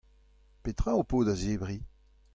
[0.63, 1.81] Petra ho po da zebriñ?